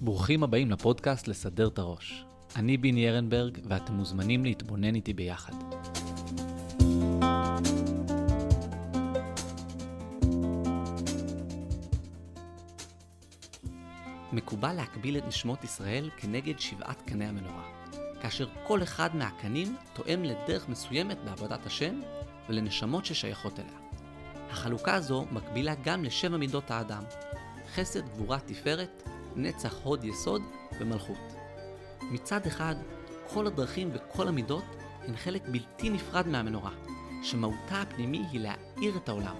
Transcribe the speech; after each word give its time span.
ברוכים 0.00 0.42
הבאים 0.42 0.70
לפודקאסט 0.70 1.28
לסדר 1.28 1.68
את 1.68 1.78
הראש. 1.78 2.24
אני 2.56 2.76
ביני 2.76 3.08
ארנברג, 3.08 3.58
ואתם 3.68 3.92
מוזמנים 3.92 4.44
להתבונן 4.44 4.94
איתי 4.94 5.12
ביחד. 5.12 5.52
מקובל 14.32 14.72
להקביל 14.72 15.18
את 15.18 15.26
נשמות 15.26 15.64
ישראל 15.64 16.10
כנגד 16.16 16.58
שבעת 16.58 17.02
קני 17.02 17.24
המנורה, 17.24 17.64
כאשר 18.20 18.46
כל 18.66 18.82
אחד 18.82 19.16
מהקנים 19.16 19.76
תואם 19.92 20.24
לדרך 20.24 20.68
מסוימת 20.68 21.18
בעבודת 21.24 21.66
השם 21.66 22.00
ולנשמות 22.48 23.06
ששייכות 23.06 23.60
אליה. 23.60 23.78
החלוקה 24.50 24.94
הזו 24.94 25.26
מקבילה 25.32 25.74
גם 25.84 26.04
לשבע 26.04 26.36
מידות 26.36 26.70
האדם, 26.70 27.02
חסד, 27.74 28.08
גבורה, 28.08 28.38
תפארת, 28.38 29.02
נצח, 29.36 29.74
הוד, 29.82 30.04
יסוד 30.04 30.42
ומלכות. 30.80 31.34
מצד 32.02 32.46
אחד, 32.46 32.74
כל 33.28 33.46
הדרכים 33.46 33.90
וכל 33.94 34.28
המידות 34.28 34.64
הן 35.02 35.16
חלק 35.16 35.48
בלתי 35.48 35.90
נפרד 35.90 36.28
מהמנורה, 36.28 36.70
שמהותה 37.22 37.82
הפנימי 37.82 38.22
היא 38.30 38.40
להאיר 38.40 38.96
את 38.96 39.08
העולם. 39.08 39.36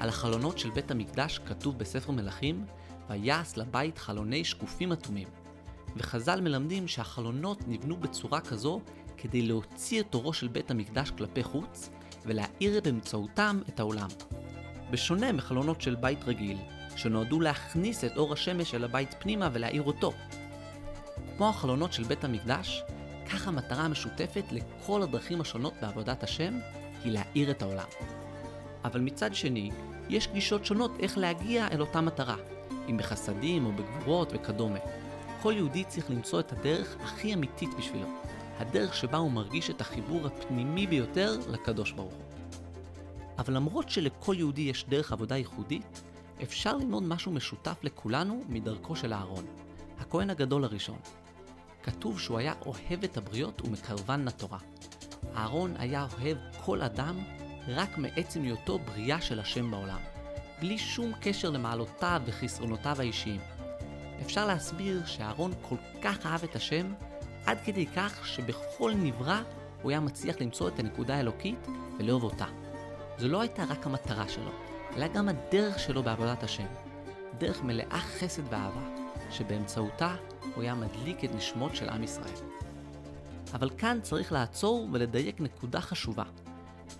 על 0.00 0.08
החלונות 0.08 0.58
של 0.58 0.70
בית 0.70 0.90
המקדש 0.90 1.40
כתוב 1.46 1.78
בספר 1.78 2.12
מלכים, 2.12 2.66
ויעש 3.08 3.56
לבית 3.56 3.98
חלוני 3.98 4.44
שקופים 4.44 4.92
אטומים. 4.92 5.28
וחז"ל 5.96 6.40
מלמדים 6.40 6.88
שהחלונות 6.88 7.68
נבנו 7.68 7.96
בצורה 7.96 8.40
כזו 8.40 8.80
כדי 9.16 9.42
להוציא 9.42 10.00
את 10.00 10.14
אורו 10.14 10.32
של 10.32 10.48
בית 10.48 10.70
המקדש 10.70 11.10
כלפי 11.10 11.42
חוץ, 11.42 11.90
ולהאיר 12.26 12.80
באמצעותם 12.84 13.60
את 13.68 13.80
העולם. 13.80 14.08
בשונה 14.90 15.32
מחלונות 15.32 15.80
של 15.80 15.94
בית 15.94 16.24
רגיל, 16.24 16.58
שנועדו 16.96 17.40
להכניס 17.40 18.04
את 18.04 18.16
אור 18.16 18.32
השמש 18.32 18.74
אל 18.74 18.84
הבית 18.84 19.14
פנימה 19.18 19.48
ולהאיר 19.52 19.82
אותו. 19.82 20.12
כמו 21.36 21.48
החלונות 21.48 21.92
של 21.92 22.04
בית 22.04 22.24
המקדש, 22.24 22.82
כך 23.30 23.48
המטרה 23.48 23.84
המשותפת 23.84 24.44
לכל 24.50 25.02
הדרכים 25.02 25.40
השונות 25.40 25.72
בעבודת 25.82 26.22
השם 26.22 26.58
היא 27.04 27.12
להאיר 27.12 27.50
את 27.50 27.62
העולם. 27.62 27.86
אבל 28.84 29.00
מצד 29.00 29.34
שני, 29.34 29.70
יש 30.08 30.28
גישות 30.28 30.64
שונות 30.64 30.90
איך 31.00 31.18
להגיע 31.18 31.68
אל 31.72 31.80
אותה 31.80 32.00
מטרה, 32.00 32.36
אם 32.88 32.96
בחסדים 32.96 33.66
או 33.66 33.72
בגבורות 33.72 34.32
וכדומה. 34.34 34.78
כל 35.42 35.52
יהודי 35.56 35.84
צריך 35.84 36.10
למצוא 36.10 36.40
את 36.40 36.52
הדרך 36.52 36.96
הכי 37.00 37.34
אמיתית 37.34 37.70
בשבילו, 37.78 38.08
הדרך 38.58 38.94
שבה 38.94 39.18
הוא 39.18 39.32
מרגיש 39.32 39.70
את 39.70 39.80
החיבור 39.80 40.26
הפנימי 40.26 40.86
ביותר 40.86 41.38
לקדוש 41.48 41.92
ברוך 41.92 42.14
הוא. 42.14 42.24
אבל 43.38 43.54
למרות 43.54 43.90
שלכל 43.90 44.34
יהודי 44.38 44.62
יש 44.62 44.84
דרך 44.88 45.12
עבודה 45.12 45.36
ייחודית, 45.36 46.02
אפשר 46.42 46.76
ללמוד 46.76 47.02
משהו 47.02 47.32
משותף 47.32 47.78
לכולנו 47.82 48.42
מדרכו 48.48 48.96
של 48.96 49.12
אהרון, 49.12 49.44
הכהן 49.98 50.30
הגדול 50.30 50.64
הראשון. 50.64 50.98
כתוב 51.82 52.20
שהוא 52.20 52.38
היה 52.38 52.54
אוהב 52.66 53.04
את 53.04 53.16
הבריות 53.16 53.62
ומקרבן 53.62 54.24
לתורה. 54.24 54.58
אהרון 55.36 55.74
היה 55.78 56.06
אוהב 56.12 56.38
כל 56.64 56.82
אדם 56.82 57.18
רק 57.68 57.98
מעצם 57.98 58.42
היותו 58.42 58.78
בריאה 58.78 59.20
של 59.20 59.40
השם 59.40 59.70
בעולם, 59.70 60.00
בלי 60.60 60.78
שום 60.78 61.12
קשר 61.20 61.50
למעלותיו 61.50 62.22
וחסרונותיו 62.26 62.96
האישיים. 62.98 63.40
אפשר 64.22 64.46
להסביר 64.46 65.06
שאהרון 65.06 65.52
כל 65.68 65.76
כך 66.02 66.26
אהב 66.26 66.44
את 66.44 66.56
השם, 66.56 66.92
עד 67.46 67.58
כדי 67.64 67.86
כך 67.86 68.26
שבכל 68.26 68.92
נברא 68.94 69.42
הוא 69.82 69.90
היה 69.90 70.00
מצליח 70.00 70.36
למצוא 70.40 70.68
את 70.68 70.78
הנקודה 70.78 71.16
האלוקית 71.16 71.68
ולאהוב 71.98 72.24
אותה. 72.24 72.46
זו 73.18 73.28
לא 73.28 73.40
הייתה 73.40 73.64
רק 73.64 73.86
המטרה 73.86 74.28
שלו, 74.28 74.50
אלא 74.96 75.08
גם 75.08 75.28
הדרך 75.28 75.78
שלו 75.78 76.02
בעבודת 76.02 76.42
השם. 76.42 76.66
דרך 77.38 77.62
מלאה 77.62 78.00
חסד 78.00 78.42
ואהבה, 78.50 78.80
שבאמצעותה 79.30 80.16
הוא 80.54 80.62
היה 80.62 80.74
מדליק 80.74 81.24
את 81.24 81.34
נשמות 81.34 81.76
של 81.76 81.88
עם 81.88 82.02
ישראל. 82.02 82.34
אבל 83.54 83.70
כאן 83.78 83.98
צריך 84.02 84.32
לעצור 84.32 84.88
ולדייק 84.92 85.40
נקודה 85.40 85.80
חשובה. 85.80 86.24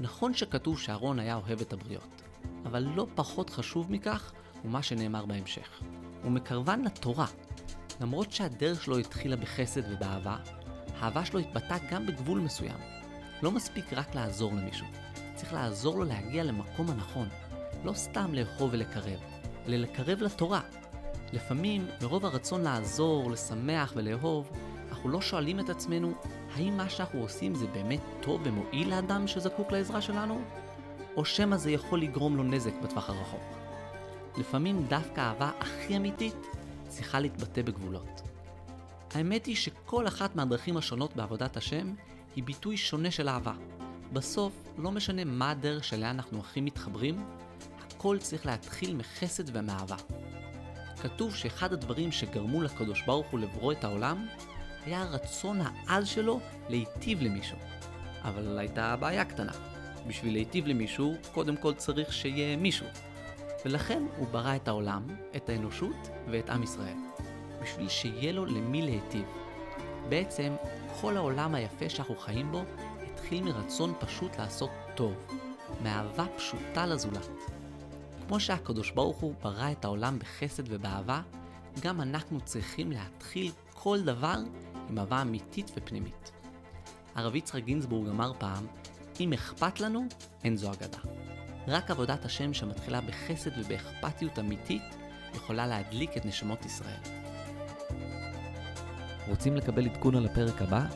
נכון 0.00 0.34
שכתוב 0.34 0.78
שאהרון 0.78 1.18
היה 1.18 1.34
אוהב 1.34 1.60
את 1.60 1.72
הבריות, 1.72 2.22
אבל 2.64 2.82
לא 2.94 3.06
פחות 3.14 3.50
חשוב 3.50 3.92
מכך 3.92 4.32
הוא 4.62 4.70
מה 4.70 4.82
שנאמר 4.82 5.26
בהמשך. 5.26 5.80
הוא 6.22 6.32
מקרבן 6.32 6.82
לתורה. 6.82 7.26
למרות 8.00 8.32
שהדרך 8.32 8.82
שלו 8.82 8.98
התחילה 8.98 9.36
בחסד 9.36 9.92
ובאהבה, 9.92 10.36
האהבה 10.98 11.24
שלו 11.24 11.40
התבטאה 11.40 11.78
גם 11.90 12.06
בגבול 12.06 12.40
מסוים. 12.40 12.78
לא 13.42 13.50
מספיק 13.50 13.92
רק 13.92 14.14
לעזור 14.14 14.52
למישהו, 14.52 14.86
צריך 15.34 15.52
לעזור 15.52 15.98
לו 15.98 16.04
להגיע 16.04 16.44
למקום 16.44 16.90
הנכון. 16.90 17.28
לא 17.84 17.92
סתם 17.92 18.34
לאהוב 18.34 18.70
ולקרב, 18.72 19.20
אלא 19.66 19.76
לקרב 19.76 20.22
לתורה. 20.22 20.60
לפעמים, 21.32 21.86
מרוב 22.02 22.26
הרצון 22.26 22.62
לעזור, 22.62 23.30
לשמח 23.30 23.92
ולאהוב, 23.96 24.50
אנחנו 24.90 25.08
לא 25.08 25.20
שואלים 25.20 25.60
את 25.60 25.70
עצמנו, 25.70 26.12
האם 26.54 26.76
מה 26.76 26.90
שאנחנו 26.90 27.20
עושים 27.20 27.54
זה 27.54 27.66
באמת 27.66 28.00
טוב 28.20 28.40
ומועיל 28.44 28.90
לאדם 28.90 29.26
שזקוק 29.26 29.72
לעזרה 29.72 30.00
שלנו? 30.00 30.40
או 31.16 31.24
שמא 31.24 31.56
זה 31.56 31.70
יכול 31.70 32.00
לגרום 32.00 32.36
לו 32.36 32.42
נזק 32.42 32.72
בטווח 32.82 33.10
הרחוק? 33.10 33.44
לפעמים 34.36 34.86
דווקא 34.88 35.20
האהבה 35.20 35.50
הכי 35.60 35.96
אמיתית 35.96 36.46
צריכה 36.88 37.20
להתבטא 37.20 37.62
בגבולות. 37.62 38.22
האמת 39.14 39.46
היא 39.46 39.56
שכל 39.56 40.06
אחת 40.06 40.36
מהדרכים 40.36 40.76
השונות 40.76 41.16
בעבודת 41.16 41.56
השם 41.56 41.94
היא 42.36 42.44
ביטוי 42.44 42.76
שונה 42.76 43.10
של 43.10 43.28
אהבה. 43.28 43.52
בסוף, 44.12 44.52
לא 44.78 44.92
משנה 44.92 45.24
מה 45.24 45.50
הדרך 45.50 45.84
שלאן 45.84 46.06
אנחנו 46.06 46.40
הכי 46.40 46.60
מתחברים, 46.60 47.24
הכל 48.00 48.18
צריך 48.18 48.46
להתחיל 48.46 48.96
מחסד 48.96 49.56
ומאהבה. 49.56 49.96
כתוב 51.02 51.34
שאחד 51.34 51.72
הדברים 51.72 52.12
שגרמו 52.12 52.62
לקדוש 52.62 53.02
ברוך 53.02 53.26
הוא 53.30 53.40
לברוא 53.40 53.72
את 53.72 53.84
העולם, 53.84 54.26
היה 54.84 55.02
הרצון 55.02 55.60
העז 55.60 56.06
שלו 56.06 56.40
להיטיב 56.68 57.22
למישהו. 57.22 57.58
אבל 58.22 58.58
הייתה 58.58 58.96
בעיה 58.96 59.24
קטנה. 59.24 59.52
בשביל 60.06 60.32
להיטיב 60.32 60.66
למישהו, 60.66 61.14
קודם 61.32 61.56
כל 61.56 61.74
צריך 61.74 62.12
שיהיה 62.12 62.56
מישהו. 62.56 62.86
ולכן 63.64 64.02
הוא 64.16 64.28
ברא 64.28 64.56
את 64.56 64.68
העולם, 64.68 65.06
את 65.36 65.48
האנושות 65.48 66.08
ואת 66.30 66.50
עם 66.50 66.62
ישראל. 66.62 66.96
בשביל 67.62 67.88
שיהיה 67.88 68.32
לו 68.32 68.46
למי 68.46 68.82
להיטיב. 68.82 69.26
בעצם, 70.08 70.54
כל 71.00 71.16
העולם 71.16 71.54
היפה 71.54 71.88
שאנחנו 71.88 72.16
חיים 72.16 72.52
בו 72.52 72.62
התחיל 73.12 73.42
מרצון 73.42 73.94
פשוט 73.98 74.36
לעשות 74.38 74.70
טוב, 74.94 75.14
מאהבה 75.82 76.24
פשוטה 76.36 76.86
לזולת. 76.86 77.59
כמו 78.30 78.40
שהקדוש 78.40 78.90
ברוך 78.90 79.16
הוא 79.16 79.34
ברא 79.42 79.72
את 79.72 79.84
העולם 79.84 80.18
בחסד 80.18 80.62
ובאהבה, 80.66 81.20
גם 81.80 82.00
אנחנו 82.00 82.40
צריכים 82.40 82.92
להתחיל 82.92 83.52
כל 83.74 84.00
דבר 84.00 84.36
עם 84.88 84.98
אהבה 84.98 85.22
אמיתית 85.22 85.70
ופנימית. 85.76 86.32
הרב 87.14 87.36
יצחק 87.36 87.64
גינזבורג 87.64 88.08
אמר 88.08 88.32
פעם, 88.38 88.66
אם 89.20 89.32
אכפת 89.32 89.80
לנו, 89.80 90.04
אין 90.44 90.56
זו 90.56 90.72
אגדה. 90.72 90.98
רק 91.68 91.90
עבודת 91.90 92.24
השם 92.24 92.54
שמתחילה 92.54 93.00
בחסד 93.00 93.50
ובאכפתיות 93.58 94.38
אמיתית, 94.38 94.82
יכולה 95.34 95.66
להדליק 95.66 96.16
את 96.16 96.26
נשמות 96.26 96.64
ישראל. 96.64 97.00
רוצים 99.28 99.56
לקבל 99.56 99.86
עדכון 99.86 100.14
על 100.14 100.26
הפרק 100.26 100.62
הבא? 100.62 100.86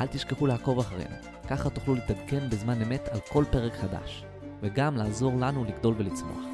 אל 0.00 0.06
תשכחו 0.06 0.46
לעקוב 0.46 0.78
אחרינו, 0.78 1.16
ככה 1.48 1.70
תוכלו 1.70 1.94
להתעדכן 1.94 2.50
בזמן 2.50 2.82
אמת 2.82 3.08
על 3.08 3.20
כל 3.28 3.44
פרק 3.50 3.72
חדש, 3.72 4.24
וגם 4.60 4.96
לעזור 4.96 5.32
לנו 5.40 5.64
לגדול 5.64 5.94
ולצמוח. 5.98 6.51